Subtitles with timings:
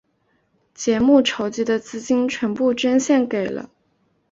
[0.73, 3.69] 节目筹集的资金全部捐献给了。